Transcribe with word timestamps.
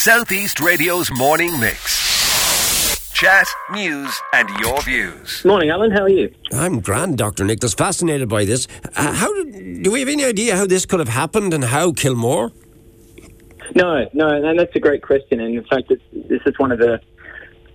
Southeast 0.00 0.60
Radio's 0.60 1.10
morning 1.10 1.60
mix. 1.60 3.12
Chat, 3.12 3.46
news, 3.70 4.18
and 4.32 4.48
your 4.58 4.80
views. 4.80 5.44
Morning, 5.44 5.68
Alan. 5.68 5.90
How 5.90 6.04
are 6.04 6.08
you? 6.08 6.34
I'm 6.52 6.80
grand, 6.80 7.18
Dr. 7.18 7.44
Nick. 7.44 7.56
Nicholas. 7.56 7.74
Fascinated 7.74 8.26
by 8.26 8.46
this. 8.46 8.66
Uh, 8.96 9.12
how 9.12 9.30
did, 9.34 9.82
do 9.82 9.90
we 9.92 10.00
have 10.00 10.08
any 10.08 10.24
idea 10.24 10.56
how 10.56 10.64
this 10.64 10.86
could 10.86 11.00
have 11.00 11.10
happened 11.10 11.52
and 11.52 11.64
how 11.64 11.92
Kilmore? 11.92 12.50
No, 13.74 14.08
no, 14.14 14.28
and 14.30 14.58
that's 14.58 14.74
a 14.74 14.80
great 14.80 15.02
question. 15.02 15.38
And 15.38 15.54
in 15.54 15.64
fact, 15.64 15.90
it's, 15.90 16.02
this 16.30 16.40
is 16.46 16.58
one 16.58 16.72
of 16.72 16.78
the 16.78 16.98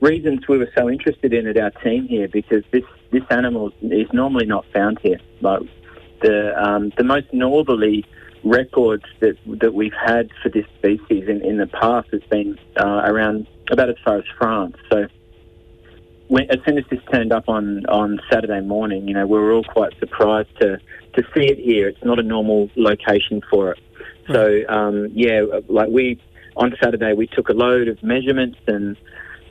reasons 0.02 0.48
we 0.48 0.57
were 0.57 0.71
so 0.76 0.89
interested 0.89 1.32
in 1.32 1.46
it, 1.46 1.60
our 1.60 1.70
team 1.70 2.07
here, 2.07 2.28
because 2.28 2.64
this, 2.71 2.86
this 3.12 3.23
animal 3.30 3.71
is 3.84 4.12
normally 4.14 4.48
not 4.48 4.66
found 4.73 4.98
here. 5.04 5.20
Like 5.42 5.62
the 6.23 6.60
um, 6.60 6.92
the 6.98 7.04
most 7.04 7.32
northerly 7.34 8.04
records 8.46 9.04
that 9.20 9.36
that 9.59 9.73
we've 9.73 9.93
had 9.93 10.30
for 10.41 10.50
this 10.50 10.66
species 10.78 11.28
in, 11.28 11.43
in 11.43 11.57
the 11.57 11.68
past 11.68 12.07
has 12.11 12.21
been 12.30 12.57
uh, 12.79 13.02
around 13.05 13.48
about 13.71 13.89
as 13.89 13.96
far 14.05 14.18
as 14.18 14.24
France. 14.38 14.78
So 14.89 15.07
when, 16.28 16.50
as 16.50 16.60
soon 16.66 16.78
as 16.78 16.86
this 16.89 17.00
turned 17.11 17.32
up 17.32 17.50
on, 17.50 17.86
on 17.88 18.19
Saturday 18.32 18.61
morning, 18.61 19.07
you 19.07 19.14
know, 19.14 19.25
we 19.25 19.38
were 19.38 19.52
all 19.52 19.64
quite 19.64 19.97
surprised 20.00 20.50
to, 20.60 20.78
to 21.14 21.24
see 21.36 21.46
it 21.46 21.57
here. 21.57 21.88
It's 21.88 22.04
not 22.04 22.19
a 22.19 22.24
normal 22.24 22.69
location 22.75 23.42
for 23.50 23.71
it. 23.71 23.79
So, 24.32 24.64
um, 24.69 25.10
yeah, 25.14 25.43
like 25.68 25.89
we, 25.89 26.19
on 26.57 26.75
Saturday, 26.82 27.14
we 27.14 27.27
took 27.27 27.50
a 27.50 27.54
load 27.54 27.88
of 27.88 28.02
measurements 28.02 28.57
and, 28.68 28.97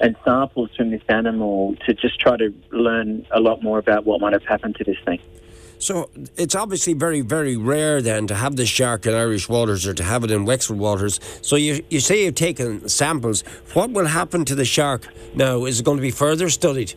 and 0.00 0.16
samples 0.24 0.70
from 0.76 0.90
this 0.90 1.02
animal 1.08 1.76
to 1.86 1.94
just 1.94 2.18
try 2.18 2.36
to 2.36 2.52
learn 2.72 3.24
a 3.30 3.40
lot 3.40 3.62
more 3.62 3.78
about 3.78 4.04
what 4.04 4.20
might 4.20 4.32
have 4.32 4.44
happened 4.44 4.74
to 4.76 4.84
this 4.84 4.96
thing. 5.04 5.20
So 5.84 6.08
it's 6.38 6.54
obviously 6.54 6.94
very, 6.94 7.20
very 7.20 7.58
rare 7.58 8.00
then 8.00 8.26
to 8.28 8.34
have 8.34 8.56
this 8.56 8.70
shark 8.70 9.04
in 9.04 9.12
Irish 9.12 9.50
waters 9.50 9.86
or 9.86 9.92
to 9.92 10.02
have 10.02 10.24
it 10.24 10.30
in 10.30 10.46
Wexford 10.46 10.78
waters. 10.78 11.20
So 11.42 11.56
you, 11.56 11.84
you 11.90 12.00
say 12.00 12.24
you've 12.24 12.36
taken 12.36 12.88
samples. 12.88 13.42
What 13.74 13.90
will 13.90 14.06
happen 14.06 14.46
to 14.46 14.54
the 14.54 14.64
shark 14.64 15.06
now? 15.34 15.66
Is 15.66 15.80
it 15.80 15.84
going 15.84 15.98
to 15.98 16.00
be 16.00 16.10
further 16.10 16.48
studied? 16.48 16.94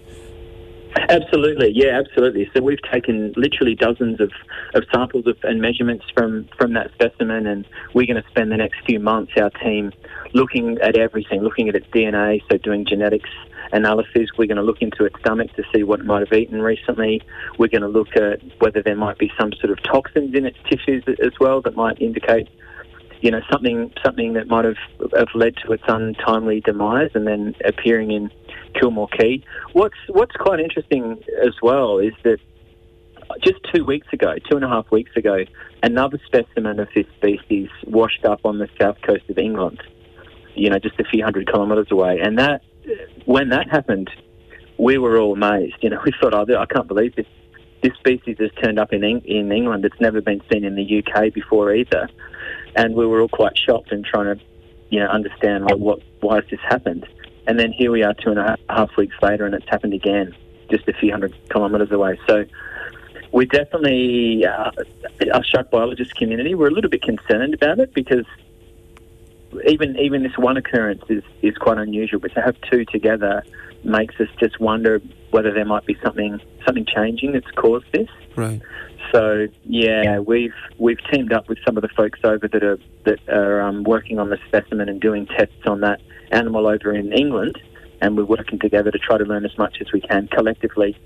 Absolutely, 0.95 1.71
yeah, 1.73 1.99
absolutely. 1.99 2.49
So 2.55 2.61
we've 2.61 2.81
taken 2.91 3.33
literally 3.35 3.75
dozens 3.75 4.19
of, 4.19 4.31
of 4.73 4.83
samples 4.93 5.27
of, 5.27 5.37
and 5.43 5.61
measurements 5.61 6.05
from, 6.13 6.49
from 6.57 6.73
that 6.73 6.91
specimen, 6.93 7.45
and 7.45 7.67
we're 7.93 8.05
going 8.05 8.21
to 8.21 8.29
spend 8.29 8.51
the 8.51 8.57
next 8.57 8.79
few 8.85 8.99
months, 8.99 9.33
our 9.39 9.49
team, 9.49 9.91
looking 10.33 10.77
at 10.79 10.97
everything, 10.97 11.41
looking 11.41 11.69
at 11.69 11.75
its 11.75 11.87
DNA, 11.87 12.41
so 12.49 12.57
doing 12.57 12.85
genetics 12.85 13.29
analysis. 13.71 14.29
We're 14.37 14.47
going 14.47 14.57
to 14.57 14.63
look 14.63 14.81
into 14.81 15.05
its 15.05 15.19
stomach 15.19 15.53
to 15.55 15.63
see 15.73 15.83
what 15.83 15.99
it 15.99 16.05
might 16.05 16.21
have 16.27 16.37
eaten 16.37 16.61
recently. 16.61 17.21
We're 17.57 17.67
going 17.67 17.81
to 17.81 17.87
look 17.87 18.15
at 18.15 18.41
whether 18.59 18.81
there 18.81 18.95
might 18.95 19.17
be 19.17 19.31
some 19.39 19.51
sort 19.53 19.71
of 19.71 19.83
toxins 19.83 20.35
in 20.35 20.45
its 20.45 20.57
tissues 20.69 21.03
as 21.07 21.33
well 21.39 21.61
that 21.61 21.75
might 21.75 22.01
indicate 22.01 22.49
you 23.21 23.31
know 23.31 23.41
something 23.51 23.91
something 24.05 24.33
that 24.33 24.47
might 24.47 24.63
have, 24.63 24.77
have 25.17 25.29
led 25.33 25.55
to 25.57 25.71
its 25.71 25.83
untimely 25.87 26.61
demise 26.61 27.09
and 27.15 27.25
then 27.25 27.55
appearing 27.65 28.11
in 28.11 28.31
Kilmore 28.79 29.09
Quay. 29.09 29.43
What's 29.73 29.97
what's 30.09 30.35
quite 30.35 30.59
interesting 30.59 31.21
as 31.45 31.53
well 31.61 31.99
is 31.99 32.13
that 32.23 32.39
just 33.43 33.59
two 33.73 33.83
weeks 33.83 34.07
ago, 34.13 34.35
two 34.49 34.55
and 34.55 34.65
a 34.65 34.69
half 34.69 34.89
weeks 34.91 35.11
ago, 35.15 35.39
another 35.83 36.19
specimen 36.25 36.79
of 36.79 36.87
this 36.95 37.05
species 37.17 37.69
washed 37.85 38.25
up 38.25 38.41
on 38.45 38.57
the 38.59 38.69
south 38.79 38.97
coast 39.01 39.29
of 39.29 39.37
England. 39.37 39.81
You 40.55 40.69
know, 40.69 40.79
just 40.79 40.99
a 40.99 41.03
few 41.03 41.23
hundred 41.23 41.47
kilometres 41.51 41.87
away, 41.91 42.19
and 42.19 42.39
that 42.39 42.61
when 43.25 43.49
that 43.49 43.69
happened, 43.69 44.09
we 44.77 44.97
were 44.97 45.19
all 45.19 45.33
amazed. 45.33 45.75
You 45.81 45.89
know, 45.89 46.01
we 46.05 46.11
thought, 46.19 46.33
oh, 46.33 46.45
I 46.57 46.65
can't 46.65 46.87
believe 46.87 47.15
this. 47.15 47.27
This 47.83 47.93
species 47.99 48.37
has 48.39 48.49
turned 48.63 48.79
up 48.79 48.91
in 48.91 49.03
in 49.03 49.51
England. 49.51 49.85
It's 49.85 50.01
never 50.01 50.19
been 50.19 50.41
seen 50.51 50.63
in 50.63 50.75
the 50.75 51.03
UK 51.03 51.31
before 51.31 51.73
either, 51.75 52.09
and 52.75 52.95
we 52.95 53.05
were 53.05 53.21
all 53.21 53.27
quite 53.27 53.55
shocked 53.55 53.91
and 53.91 54.03
trying 54.03 54.35
to, 54.35 54.43
you 54.89 54.99
know, 54.99 55.05
understand 55.05 55.65
like, 55.65 55.77
what 55.77 55.99
why 56.21 56.35
has 56.37 56.45
this 56.49 56.59
happened. 56.67 57.05
And 57.47 57.57
then 57.57 57.71
here 57.71 57.91
we 57.91 58.03
are, 58.03 58.13
two 58.13 58.29
and 58.29 58.39
a 58.39 58.57
half 58.69 58.95
weeks 58.97 59.15
later, 59.21 59.45
and 59.45 59.55
it's 59.55 59.67
happened 59.69 59.93
again, 59.93 60.35
just 60.69 60.87
a 60.89 60.93
few 60.93 61.11
hundred 61.11 61.33
kilometres 61.49 61.91
away. 61.91 62.19
So 62.27 62.45
we 63.31 63.45
definitely, 63.45 64.45
uh, 64.45 64.71
our 65.33 65.43
shark 65.45 65.71
biologist 65.71 66.13
community, 66.17 66.55
we're 66.55 66.67
a 66.67 66.71
little 66.71 66.89
bit 66.89 67.01
concerned 67.01 67.53
about 67.53 67.79
it 67.79 67.93
because 67.93 68.25
even 69.65 69.97
even 69.97 70.23
this 70.23 70.37
one 70.37 70.57
occurrence 70.57 71.03
is, 71.07 71.23
is 71.41 71.55
quite 71.57 71.77
unusual, 71.77 72.19
but 72.19 72.33
to 72.33 72.41
have 72.41 72.59
two 72.69 72.83
together 72.83 73.43
makes 73.85 74.19
us 74.19 74.27
just 74.39 74.59
wonder 74.59 75.01
whether 75.31 75.53
there 75.53 75.65
might 75.65 75.85
be 75.85 75.97
something 76.03 76.41
something 76.65 76.85
changing 76.85 77.31
that's 77.31 77.49
caused 77.51 77.85
this. 77.93 78.09
Right. 78.35 78.61
So 79.13 79.47
yeah, 79.63 80.19
we've 80.19 80.53
we've 80.77 80.99
teamed 81.09 81.31
up 81.31 81.47
with 81.47 81.59
some 81.65 81.77
of 81.77 81.81
the 81.81 81.89
folks 81.89 82.19
over 82.25 82.47
that 82.49 82.63
are 82.63 82.77
that 83.05 83.19
are 83.29 83.61
um, 83.61 83.83
working 83.83 84.19
on 84.19 84.29
the 84.29 84.37
specimen 84.47 84.89
and 84.89 84.99
doing 84.99 85.27
tests 85.27 85.65
on 85.65 85.79
that 85.81 86.01
animal 86.31 86.67
over 86.67 86.93
in 86.93 87.13
England, 87.13 87.59
and 88.01 88.17
we're 88.17 88.25
working 88.25 88.59
together 88.59 88.91
to 88.91 88.99
try 88.99 89.17
to 89.17 89.23
learn 89.23 89.45
as 89.45 89.57
much 89.57 89.77
as 89.81 89.91
we 89.91 90.01
can 90.01 90.27
collectively 90.27 90.97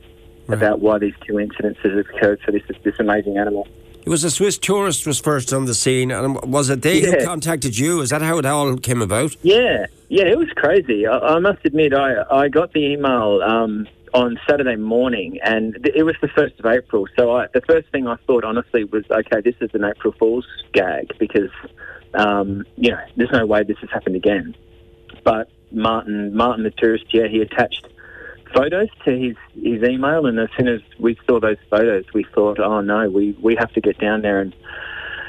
right. 0.48 0.58
about 0.58 0.80
why 0.80 0.98
these 0.98 1.14
two 1.26 1.34
incidences 1.34 1.96
have 1.96 2.06
occurred 2.10 2.40
for 2.42 2.52
this 2.52 2.64
this 2.84 2.96
amazing 3.00 3.38
animal. 3.38 3.68
It 4.04 4.10
was 4.10 4.24
a 4.24 4.32
Swiss 4.32 4.58
tourist 4.58 5.06
was 5.06 5.20
first 5.20 5.54
on 5.54 5.66
the 5.66 5.76
scene, 5.76 6.12
and 6.12 6.42
was 6.52 6.70
it 6.70 6.82
they 6.82 7.02
yeah. 7.02 7.20
who 7.20 7.26
contacted 7.26 7.78
you? 7.78 8.02
Is 8.02 8.10
that 8.10 8.22
how 8.22 8.40
it 8.40 8.46
all 8.46 8.76
came 8.78 9.02
about? 9.02 9.36
Yeah, 9.44 9.86
yeah, 10.10 10.26
it 10.26 10.38
was 10.38 10.50
crazy. 10.56 11.06
I, 11.06 11.18
I 11.18 11.40
must 11.40 11.64
admit, 11.66 11.94
I 11.94 12.24
I 12.32 12.48
got 12.48 12.74
the 12.74 12.80
email 12.80 13.42
um, 13.44 13.88
on 14.14 14.40
Saturday 14.50 14.76
morning, 14.76 15.40
and 15.44 15.78
it 15.96 16.04
was 16.04 16.16
the 16.22 16.28
first 16.30 16.60
of 16.60 16.66
April. 16.66 17.08
So 17.16 17.36
I, 17.36 17.48
the 17.54 17.62
first 17.62 17.90
thing 17.90 18.08
I 18.08 18.16
thought, 18.28 18.44
honestly, 18.44 18.84
was 18.86 19.04
okay, 19.10 19.42
this 19.42 19.56
is 19.62 19.70
an 19.74 19.84
April 19.84 20.14
Fool's 20.18 20.48
gag 20.74 21.14
because 21.20 21.52
um, 22.16 22.66
you 22.78 22.92
know 22.92 23.00
there's 23.16 23.32
no 23.32 23.46
way 23.46 23.64
this 23.64 23.78
has 23.82 23.90
happened 23.92 24.16
again. 24.16 24.56
But 25.24 25.50
Martin, 25.72 26.36
Martin 26.36 26.64
the 26.64 26.72
tourist, 26.72 27.06
yeah, 27.12 27.28
he 27.28 27.42
attached 27.42 27.88
photos 28.54 28.90
to 29.06 29.18
his, 29.18 29.36
his 29.56 29.84
email, 29.84 30.26
and 30.26 30.40
as 30.40 30.50
soon 30.58 30.68
as 30.68 30.82
we 31.00 31.18
saw 31.26 31.40
those 31.40 31.58
photos, 31.70 32.06
we 32.14 32.26
thought, 32.36 32.60
oh 32.60 32.82
no, 32.82 33.10
we, 33.10 33.38
we 33.42 33.56
have 33.56 33.72
to 33.74 33.82
get 33.82 33.98
down 34.00 34.22
there 34.22 34.40
and 34.40 34.56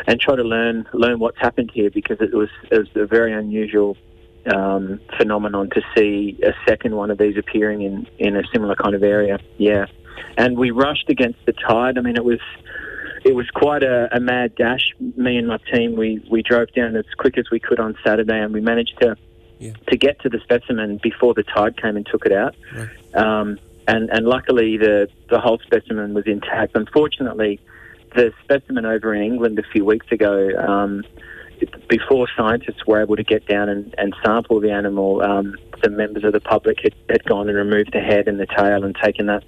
and 0.07 0.21
try 0.21 0.35
to 0.35 0.43
learn 0.43 0.85
learn 0.93 1.19
what's 1.19 1.39
happened 1.39 1.71
here 1.73 1.91
because 1.91 2.21
it 2.21 2.35
was 2.35 2.49
it 2.71 2.79
was 2.79 2.89
a 2.97 3.07
very 3.07 3.33
unusual 3.33 3.97
um, 4.53 5.01
phenomenon 5.17 5.71
to 5.71 5.83
see 5.97 6.39
a 6.43 6.53
second 6.69 6.97
one 6.97 7.11
of 7.11 7.19
these 7.19 7.37
appearing 7.37 7.83
in 7.83 8.07
in 8.19 8.37
a 8.37 8.43
similar 8.53 8.75
kind 8.75 8.95
of 8.95 9.03
area. 9.03 9.39
Yeah, 9.59 9.87
and 10.37 10.59
we 10.59 10.71
rushed 10.71 11.09
against 11.09 11.39
the 11.47 11.53
tide. 11.53 11.99
I 11.99 12.01
mean, 12.01 12.17
it 12.17 12.25
was 12.25 12.41
it 13.25 13.35
was 13.35 13.49
quite 13.51 13.83
a, 13.83 14.09
a 14.15 14.21
mad 14.21 14.55
dash. 14.57 14.93
Me 14.99 15.37
and 15.37 15.47
my 15.47 15.59
team, 15.73 15.97
we 15.97 16.25
we 16.31 16.43
drove 16.43 16.73
down 16.73 16.97
as 16.97 17.05
quick 17.19 17.39
as 17.39 17.51
we 17.51 17.61
could 17.61 17.79
on 17.79 17.97
Saturday, 18.05 18.41
and 18.41 18.53
we 18.53 18.61
managed 18.61 18.99
to 19.01 19.17
yeah. 19.63 19.73
to 19.89 19.97
get 19.97 20.21
to 20.21 20.29
the 20.29 20.41
specimen 20.41 20.99
before 21.03 21.35
the 21.35 21.43
tide 21.43 21.81
came 21.81 21.97
and 21.97 22.07
took 22.07 22.27
it 22.27 22.33
out. 22.33 22.55
Right. 22.75 23.15
Um, 23.15 23.59
and, 23.89 24.11
and 24.11 24.27
luckily, 24.27 24.77
the, 24.77 25.09
the 25.29 25.41
whole 25.41 25.59
specimen 25.59 26.15
was 26.15 26.27
intact. 26.27 26.77
Unfortunately, 26.77 27.61
the 28.15 28.33
specimen 28.45 28.87
over 28.87 29.15
in 29.15 29.23
England 29.23 29.59
a 29.59 29.65
few 29.73 29.85
weeks 29.85 30.07
ago, 30.11 30.51
um, 30.57 31.03
before 31.89 32.27
scientists 32.37 32.87
were 32.87 33.01
able 33.01 33.17
to 33.17 33.23
get 33.23 33.47
down 33.47 33.69
and, 33.69 33.95
and 33.99 34.15
sample 34.25 34.61
the 34.61 34.71
animal, 34.71 35.23
um, 35.23 35.57
some 35.83 35.97
members 35.97 36.25
of 36.25 36.33
the 36.33 36.41
public 36.41 36.79
had, 36.83 36.95
had, 37.09 37.25
gone 37.25 37.49
and 37.49 37.57
removed 37.57 37.93
the 37.93 38.01
head 38.01 38.29
and 38.29 38.39
the 38.39 38.47
tail 38.47 38.85
and 38.85 38.97
taken 39.03 39.27
that 39.27 39.45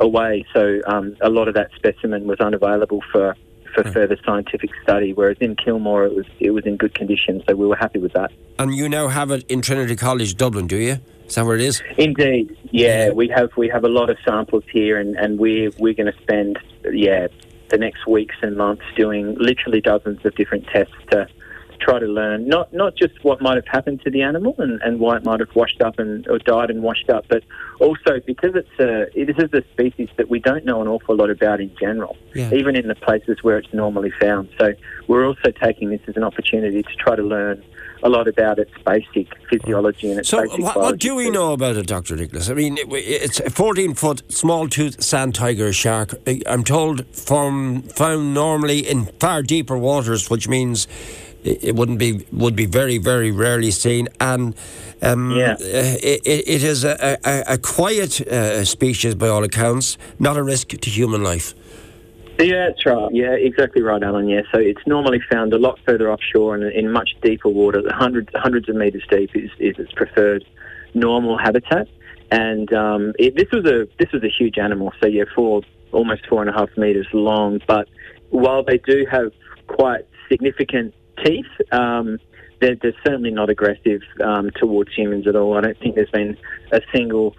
away. 0.00 0.46
So 0.54 0.80
um, 0.86 1.16
a 1.20 1.30
lot 1.30 1.48
of 1.48 1.54
that 1.54 1.70
specimen 1.76 2.26
was 2.26 2.40
unavailable 2.40 3.02
for 3.12 3.36
for 3.74 3.82
right. 3.82 3.92
further 3.92 4.16
scientific 4.24 4.70
study. 4.82 5.12
Whereas 5.12 5.38
in 5.40 5.56
Kilmore, 5.56 6.04
it 6.04 6.14
was 6.14 6.26
it 6.40 6.50
was 6.50 6.64
in 6.66 6.76
good 6.76 6.94
condition, 6.94 7.42
so 7.48 7.54
we 7.54 7.66
were 7.66 7.76
happy 7.76 7.98
with 7.98 8.12
that. 8.12 8.32
And 8.58 8.74
you 8.74 8.88
now 8.88 9.08
have 9.08 9.30
it 9.30 9.44
in 9.50 9.62
Trinity 9.62 9.96
College 9.96 10.36
Dublin, 10.36 10.66
do 10.66 10.76
you? 10.76 10.98
Is 11.26 11.34
that 11.34 11.44
where 11.44 11.56
it 11.56 11.60
is? 11.60 11.82
Indeed, 11.98 12.56
yeah. 12.70 13.06
yeah. 13.06 13.10
We 13.10 13.28
have 13.28 13.50
we 13.56 13.68
have 13.68 13.84
a 13.84 13.88
lot 13.88 14.08
of 14.08 14.16
samples 14.24 14.64
here, 14.72 14.98
and, 14.98 15.14
and 15.16 15.38
we're 15.38 15.70
we're 15.78 15.94
going 15.94 16.10
to 16.12 16.18
spend 16.22 16.58
yeah 16.90 17.28
the 17.68 17.78
next 17.78 18.06
weeks 18.06 18.36
and 18.42 18.56
months 18.56 18.84
doing 18.96 19.34
literally 19.38 19.80
dozens 19.80 20.24
of 20.24 20.34
different 20.36 20.66
tests 20.68 20.94
to 21.10 21.28
try 21.80 21.98
to 21.98 22.06
learn 22.06 22.48
not 22.48 22.72
not 22.72 22.96
just 22.96 23.22
what 23.24 23.40
might 23.40 23.56
have 23.56 23.66
happened 23.66 24.00
to 24.02 24.10
the 24.10 24.22
animal 24.22 24.54
and, 24.58 24.80
and 24.82 25.00
why 25.00 25.16
it 25.16 25.24
might 25.24 25.40
have 25.40 25.54
washed 25.54 25.80
up 25.80 25.98
and 25.98 26.26
or 26.28 26.38
died 26.38 26.70
and 26.70 26.82
washed 26.82 27.10
up, 27.10 27.26
but 27.28 27.42
also 27.80 28.20
because 28.26 28.54
it's 28.54 28.80
a 28.80 29.06
this 29.14 29.36
is 29.38 29.52
a 29.52 29.62
species 29.72 30.08
that 30.16 30.28
we 30.28 30.38
don't 30.40 30.64
know 30.64 30.80
an 30.80 30.88
awful 30.88 31.16
lot 31.16 31.30
about 31.30 31.60
in 31.60 31.74
general, 31.80 32.16
yeah. 32.34 32.52
even 32.52 32.76
in 32.76 32.88
the 32.88 32.94
places 32.94 33.42
where 33.42 33.58
it's 33.58 33.72
normally 33.72 34.12
found. 34.20 34.48
So 34.58 34.72
we're 35.06 35.26
also 35.26 35.50
taking 35.50 35.90
this 35.90 36.00
as 36.06 36.16
an 36.16 36.24
opportunity 36.24 36.82
to 36.82 36.94
try 36.96 37.16
to 37.16 37.22
learn 37.22 37.62
a 38.02 38.08
lot 38.08 38.28
about 38.28 38.58
its 38.58 38.70
basic 38.84 39.26
physiology 39.48 40.10
and 40.10 40.20
its 40.20 40.28
so 40.28 40.42
basic 40.42 40.60
what, 40.60 40.76
what 40.76 40.98
do 40.98 41.14
we 41.14 41.30
know 41.30 41.52
about 41.52 41.76
it, 41.76 41.86
Dr. 41.86 42.16
Nicholas? 42.16 42.48
I 42.48 42.54
mean, 42.54 42.78
it's 42.80 43.40
a 43.40 43.50
14 43.50 43.94
foot 43.94 44.30
small 44.32 44.68
tooth 44.68 45.02
sand 45.02 45.34
tiger 45.34 45.72
shark. 45.72 46.14
I'm 46.46 46.64
told 46.64 47.06
from, 47.14 47.82
found 47.82 48.34
normally 48.34 48.88
in 48.88 49.06
far 49.18 49.42
deeper 49.42 49.76
waters, 49.76 50.30
which 50.30 50.48
means 50.48 50.86
it 51.62 51.74
wouldn't 51.74 51.98
be 51.98 52.24
would 52.32 52.56
be 52.56 52.66
very 52.66 52.98
very 52.98 53.30
rarely 53.30 53.70
seen 53.70 54.08
and 54.20 54.54
um, 55.00 55.30
yeah. 55.30 55.56
it, 55.60 56.20
it 56.24 56.64
is 56.64 56.84
a, 56.84 57.18
a, 57.24 57.54
a 57.54 57.58
quiet 57.58 58.20
uh, 58.20 58.64
species 58.64 59.14
by 59.14 59.28
all 59.28 59.44
accounts 59.44 59.96
not 60.18 60.36
a 60.36 60.42
risk 60.42 60.68
to 60.68 60.90
human 60.90 61.22
life 61.22 61.54
Yeah, 62.38 62.68
that's 62.68 62.86
right. 62.86 63.10
Yeah, 63.12 63.32
exactly 63.32 63.82
right, 63.82 64.00
Alan. 64.00 64.28
Yeah, 64.28 64.42
so 64.52 64.60
it's 64.60 64.86
normally 64.86 65.20
found 65.28 65.52
a 65.52 65.58
lot 65.58 65.80
further 65.84 66.08
offshore 66.12 66.54
and 66.54 66.72
in 66.72 66.92
much 66.92 67.10
deeper 67.20 67.48
water. 67.48 67.82
Hundreds, 67.90 68.28
hundreds 68.32 68.68
of 68.68 68.76
meters 68.76 69.02
deep 69.10 69.30
is, 69.34 69.50
is 69.58 69.76
its 69.76 69.90
preferred 69.92 70.44
normal 70.94 71.36
habitat. 71.36 71.88
And 72.30 72.72
um, 72.72 73.12
it, 73.18 73.34
this 73.34 73.50
was 73.52 73.64
a 73.64 73.88
this 73.98 74.12
was 74.12 74.22
a 74.22 74.28
huge 74.28 74.58
animal. 74.58 74.92
So 75.00 75.08
yeah, 75.08 75.24
four 75.34 75.62
almost 75.92 76.26
four 76.28 76.40
and 76.40 76.50
a 76.50 76.52
half 76.52 76.68
meters 76.76 77.08
long. 77.12 77.60
But 77.66 77.88
while 78.30 78.62
they 78.62 78.78
do 78.78 79.06
have 79.10 79.32
quite 79.66 80.06
significant 80.28 80.94
teeth, 81.24 81.72
um, 81.72 82.18
they're, 82.60 82.76
they're, 82.80 82.92
certainly 83.06 83.30
not 83.30 83.50
aggressive 83.50 84.02
um, 84.22 84.50
towards 84.56 84.92
humans 84.94 85.26
at 85.26 85.36
all. 85.36 85.56
I 85.56 85.60
don't 85.60 85.78
think 85.78 85.94
there's 85.94 86.10
been 86.10 86.36
a 86.72 86.80
single 86.92 87.36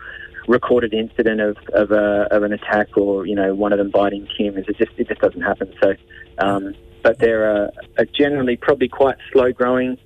recorded 0.47 0.93
incident 0.93 1.41
of, 1.41 1.57
of, 1.73 1.91
a, 1.91 2.27
of 2.31 2.43
an 2.43 2.53
attack 2.53 2.97
or 2.97 3.25
you 3.25 3.35
know 3.35 3.53
one 3.53 3.71
of 3.71 3.77
them 3.77 3.91
biting 3.91 4.27
humans. 4.37 4.65
It 4.67 4.77
just 4.77 4.91
it 4.97 5.07
just 5.07 5.21
doesn't 5.21 5.41
happen. 5.41 5.73
So, 5.81 5.93
um, 6.39 6.73
but 7.03 7.19
they're 7.19 7.65
a, 7.65 7.71
a, 7.97 8.05
generally 8.05 8.57
probably 8.57 8.89
quite 8.89 9.17
slow 9.31 9.51
growing 9.51 9.97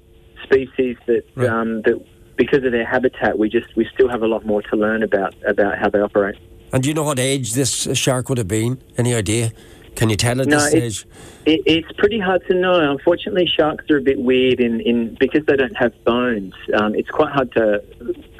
species 0.43 0.97
that 1.07 1.23
right. 1.35 1.49
um, 1.49 1.81
that 1.83 2.03
because 2.35 2.63
of 2.63 2.71
their 2.71 2.85
habitat, 2.85 3.37
we 3.37 3.49
just 3.49 3.75
we 3.75 3.87
still 3.93 4.09
have 4.09 4.21
a 4.21 4.27
lot 4.27 4.45
more 4.45 4.61
to 4.61 4.75
learn 4.75 5.03
about 5.03 5.35
about 5.47 5.77
how 5.77 5.89
they 5.89 5.99
operate. 5.99 6.37
And 6.71 6.81
do 6.81 6.89
you 6.89 6.95
know 6.95 7.03
what 7.03 7.19
age 7.19 7.53
this 7.53 7.87
shark 7.93 8.29
would 8.29 8.39
have 8.39 8.47
been? 8.47 8.81
Any 8.97 9.13
idea? 9.13 9.51
Can 9.95 10.09
you 10.09 10.15
tell 10.15 10.41
at 10.41 10.47
no, 10.47 10.57
this 10.57 10.69
stage? 10.69 11.07
It, 11.45 11.61
it's 11.65 11.91
pretty 11.97 12.19
hard 12.19 12.45
to 12.47 12.53
know. 12.53 12.91
Unfortunately, 12.91 13.45
sharks 13.47 13.89
are 13.89 13.97
a 13.97 14.01
bit 14.01 14.19
weird 14.19 14.59
in, 14.59 14.81
in 14.81 15.15
because 15.19 15.45
they 15.45 15.55
don't 15.55 15.75
have 15.77 15.93
bones. 16.03 16.53
Um, 16.73 16.95
it's 16.95 17.09
quite 17.09 17.31
hard 17.31 17.51
to 17.53 17.83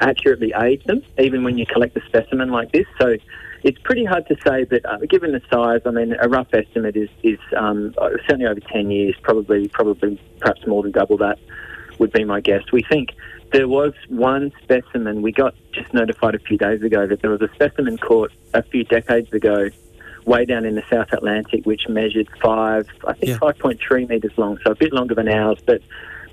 accurately 0.00 0.52
age 0.60 0.84
them, 0.84 1.02
even 1.18 1.44
when 1.44 1.56
you 1.56 1.66
collect 1.66 1.96
a 1.96 2.04
specimen 2.06 2.50
like 2.50 2.72
this. 2.72 2.86
So 3.00 3.16
it's 3.62 3.78
pretty 3.78 4.04
hard 4.04 4.26
to 4.28 4.36
say, 4.44 4.64
but 4.64 4.84
uh, 4.84 4.98
given 5.08 5.32
the 5.32 5.40
size, 5.50 5.80
I 5.86 5.90
mean, 5.90 6.14
a 6.20 6.28
rough 6.28 6.48
estimate 6.52 6.96
is 6.96 7.08
is 7.22 7.38
um, 7.56 7.94
certainly 8.26 8.46
over 8.46 8.60
ten 8.60 8.90
years, 8.90 9.14
probably 9.22 9.68
probably 9.68 10.20
perhaps 10.40 10.66
more 10.66 10.82
than 10.82 10.92
double 10.92 11.16
that 11.18 11.38
would 11.98 12.12
be 12.12 12.24
my 12.24 12.40
guess. 12.40 12.62
We 12.72 12.82
think 12.82 13.14
there 13.52 13.68
was 13.68 13.92
one 14.08 14.52
specimen 14.62 15.22
we 15.22 15.30
got 15.30 15.54
just 15.72 15.94
notified 15.94 16.34
a 16.34 16.40
few 16.40 16.58
days 16.58 16.82
ago 16.82 17.06
that 17.06 17.22
there 17.22 17.30
was 17.30 17.40
a 17.40 17.48
specimen 17.54 17.98
caught 17.98 18.32
a 18.52 18.62
few 18.62 18.82
decades 18.84 19.32
ago 19.32 19.70
way 20.26 20.44
down 20.44 20.64
in 20.64 20.74
the 20.74 20.84
South 20.90 21.12
Atlantic, 21.12 21.64
which 21.66 21.88
measured 21.88 22.28
five, 22.42 22.88
I 23.06 23.12
think 23.14 23.32
yeah. 23.32 23.38
5.3 23.38 24.08
metres 24.08 24.32
long, 24.36 24.58
so 24.64 24.72
a 24.72 24.74
bit 24.74 24.92
longer 24.92 25.14
than 25.14 25.28
ours, 25.28 25.58
but 25.64 25.80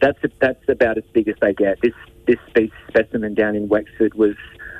that's 0.01 0.19
that's 0.39 0.67
about 0.67 0.97
as 0.97 1.03
big 1.13 1.27
as 1.27 1.35
they 1.41 1.53
get. 1.53 1.79
This 1.81 1.93
this 2.25 2.37
species 2.47 2.71
specimen 2.87 3.33
down 3.33 3.55
in 3.55 3.67
Wexford 3.69 4.13
was 4.15 4.35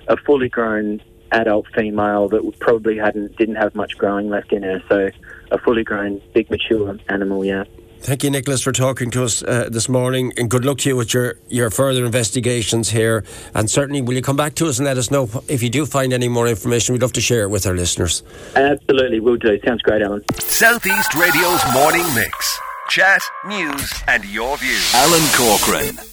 a 0.07 0.17
fully 0.17 0.49
grown 0.49 1.01
adult 1.31 1.65
female 1.73 2.27
that 2.29 2.59
probably 2.59 2.97
hadn't 2.97 3.37
didn't 3.37 3.55
have 3.55 3.75
much 3.75 3.97
growing 3.97 4.29
left 4.29 4.51
in 4.51 4.63
her, 4.63 4.81
so 4.89 5.09
a 5.51 5.57
fully 5.59 5.83
grown, 5.83 6.21
big, 6.33 6.49
mature 6.49 6.97
animal. 7.09 7.45
Yeah. 7.45 7.63
Thank 8.03 8.23
you, 8.23 8.31
Nicholas, 8.31 8.63
for 8.63 8.71
talking 8.71 9.11
to 9.11 9.23
us 9.23 9.43
uh, 9.43 9.69
this 9.69 9.87
morning, 9.87 10.33
and 10.35 10.49
good 10.49 10.65
luck 10.65 10.79
to 10.79 10.89
you 10.89 10.95
with 10.95 11.13
your, 11.13 11.35
your 11.49 11.69
further 11.69 12.03
investigations 12.03 12.89
here. 12.89 13.23
And 13.53 13.69
certainly, 13.69 14.01
will 14.01 14.15
you 14.15 14.23
come 14.23 14.35
back 14.35 14.55
to 14.55 14.67
us 14.67 14.79
and 14.79 14.87
let 14.87 14.97
us 14.97 15.11
know 15.11 15.29
if 15.47 15.61
you 15.61 15.69
do 15.69 15.85
find 15.85 16.11
any 16.11 16.27
more 16.27 16.47
information? 16.47 16.93
We'd 16.93 17.03
love 17.03 17.13
to 17.13 17.21
share 17.21 17.43
it 17.43 17.49
with 17.49 17.67
our 17.67 17.75
listeners. 17.75 18.23
Absolutely, 18.55 19.19
we'll 19.19 19.37
do. 19.37 19.59
Sounds 19.63 19.83
great, 19.83 20.01
Alan. 20.01 20.23
Southeast 20.39 21.13
Radio's 21.13 21.61
morning 21.73 22.05
mix: 22.15 22.59
chat, 22.89 23.21
news, 23.45 23.93
and 24.07 24.25
your 24.25 24.57
views. 24.57 24.93
Alan 24.95 25.27
Corcoran. 25.35 26.10